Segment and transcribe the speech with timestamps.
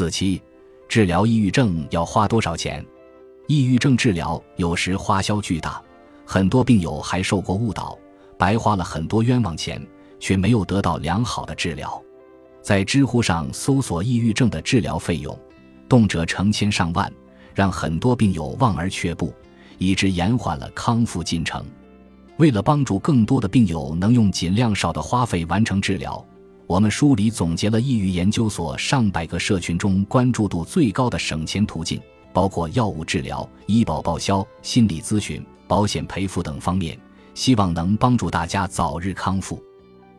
[0.00, 0.40] 四七，
[0.88, 2.82] 治疗抑郁症要花多少钱？
[3.48, 5.78] 抑郁症治疗有时花销巨大，
[6.24, 7.98] 很多病友还受过误导，
[8.38, 9.86] 白花了很多冤枉钱，
[10.18, 12.02] 却没有得到良好的治疗。
[12.62, 15.38] 在知乎上搜索抑郁症的治疗费用，
[15.86, 17.12] 动辄成千上万，
[17.54, 19.34] 让很多病友望而却步，
[19.76, 21.62] 以致延缓了康复进程。
[22.38, 26.24] 为了帮助更多的病友能用尽量少的花费完成治疗，
[26.70, 32.00] 我们梳理总结了抑郁研究所上百个社群中关注度最高的省钱途径，
[32.32, 36.96] 包括药物治疗、医保报销、心理咨询、保险赔付等方面，
[37.34, 39.60] 希望能帮助大家早日康复。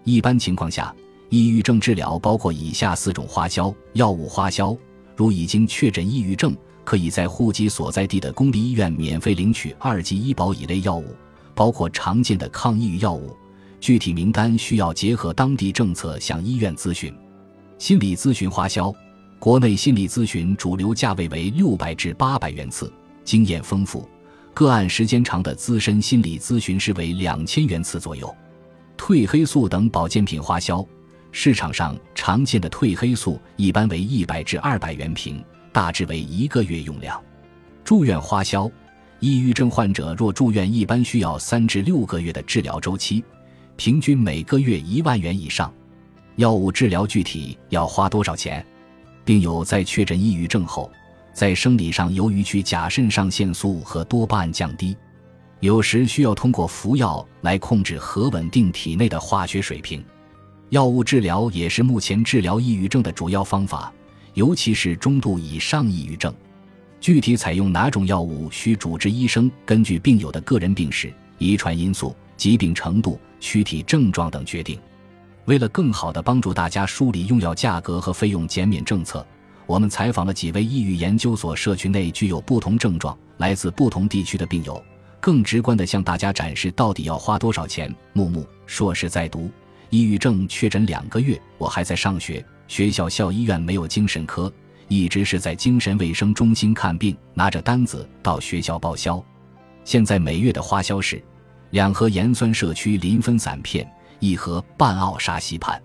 [0.03, 0.94] 一般情况下，
[1.30, 4.75] 抑郁症治疗包括以下四种花销：药物花销，
[5.16, 11.16] 如已经确诊抑郁症，可以在户籍所在地的公立医院免费领取二级医保乙类药物，
[11.55, 13.38] 包括常见的抗抑郁药物。
[13.81, 17.12] 具体名单需要结合当地政策向医院咨询。
[17.80, 18.94] 心理咨询花销，
[19.39, 22.94] 国内心理咨询主流价位为六百至八百元次，
[23.25, 24.08] 经验丰富、
[24.53, 28.33] 个案时间长的资深心理咨询师为两千元次左右。
[28.95, 30.86] 褪黑素等保健品花销。
[31.33, 37.20] 市场上常见的褪黑素一般为一百至二百元瓶，大致为一个月用量。
[37.86, 38.70] 住院花销，
[39.22, 43.23] 抑郁症患者若住院，一般需要三至六个月的治疗周期，
[43.83, 45.73] 平均每个月一万元以上。
[46.35, 48.63] 药物治疗具体要花多少钱？
[49.25, 50.91] 病友在确诊抑郁症后，
[51.33, 54.95] 在生理上由于去甲肾上腺素和多巴胺降低，
[55.61, 60.05] 有时需要通过服药来控制和稳定体内的化学水平。
[60.69, 63.91] 药物治疗也是目前治疗抑郁症的主要方法，
[64.35, 66.31] 尤其是中度以上抑郁症。
[66.99, 74.80] 具体采用哪种药物，需主治医生根据病友的个人病史、遗传因素、疾病程度、躯体症状等决定。
[75.45, 79.25] 为了更好地帮助大家梳理用药价格和费用减免政策，
[79.66, 84.81] 我们采访了几位抑郁研究所社区内具有不同症状、来自不同地区的病友，
[85.20, 87.93] 更直观地向大家展示到底要花多少钱。
[88.14, 89.52] 木木硕士在读。
[89.89, 94.49] 抑郁症确诊两个月，我还在上学，学校校医院没有精神科，
[94.88, 99.21] 一直是在精神卫生中心看病，拿着单子到学校报销。
[99.83, 101.21] 现在每月的花销是
[101.71, 103.89] 两盒盐酸社区磷分散片，
[104.20, 105.80] 一盒半奥沙西泮。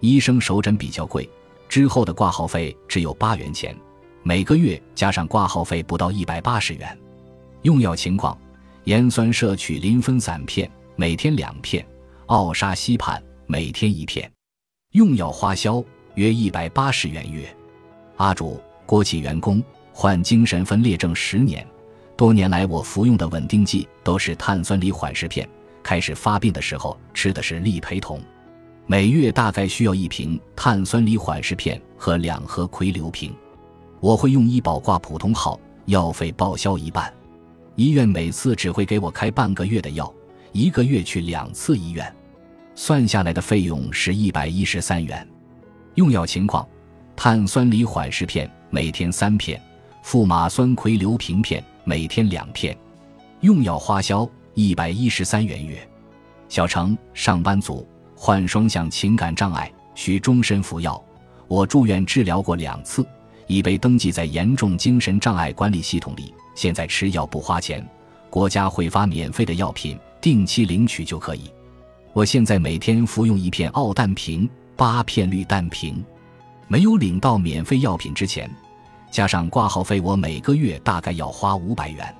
[0.00, 1.28] 医生手诊比较贵，
[1.68, 3.76] 之后的挂号费只有八元钱，
[4.22, 6.98] 每个月加上挂号费不到一百八十元。
[7.62, 8.36] 用药情况：
[8.84, 11.86] 盐酸摄取磷分散片每天两片，
[12.26, 13.20] 奥沙西泮。
[13.50, 14.30] 每天一片，
[14.92, 15.82] 用药花销
[16.16, 17.48] 约一百八十元月。
[18.18, 21.66] 阿主，国企员工，患精神分裂症十年，
[22.18, 25.48] 多年来我服用的稳定剂都是碳酸锂缓释片。
[25.84, 28.20] 开始发病的时候吃的是利培酮，
[28.86, 33.32] 每月大概需要一瓶碳酸锂缓释片和两盒喹硫平。
[34.00, 37.14] 我会用医保挂普通号，药费报销一半。
[37.76, 40.12] 医院每次只会给我开半个月的药，
[40.50, 42.12] 一个月去两次医院。
[42.74, 45.26] 算下来的费用是一百一十三元。
[45.94, 46.66] 用药情况：
[47.14, 49.62] 碳酸锂缓释片每天三片，
[50.02, 52.76] 富马酸喹硫平片每天两片。
[53.40, 55.78] 用药花销一百一十三元月。
[56.50, 61.02] 小程，上班族，患双向情感障碍，需终身服药。
[61.46, 63.06] 我住院治疗过两次，
[63.46, 66.34] 已被登记在严重精神障碍管理系统里。
[66.54, 67.82] 现在吃药不花钱，
[68.28, 71.50] 国家会发免费的药品，定期领取就可以。
[72.12, 74.46] 我现在每天服用一片奥氮平，
[74.76, 76.04] 八片氯氮平。
[76.66, 78.50] 没有领到免费药品之前，
[79.10, 82.14] 加上挂号费，我每个月大概要花五百元。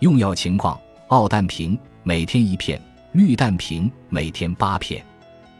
[0.00, 0.78] 用药情况：
[1.08, 2.80] 奥氮平每天一片，
[3.12, 5.04] 氯氮平每天八片。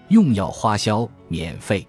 [0.09, 1.87] 用药花销免费。